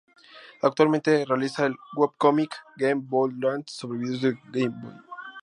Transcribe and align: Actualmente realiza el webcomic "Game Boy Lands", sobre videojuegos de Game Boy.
Actualmente 0.63 1.25
realiza 1.25 1.67
el 1.67 1.77
webcomic 1.95 2.51
"Game 2.75 3.03
Boy 3.05 3.33
Lands", 3.39 3.71
sobre 3.71 3.99
videojuegos 3.99 4.39
de 4.51 4.61
Game 4.63 4.81
Boy. 4.81 4.95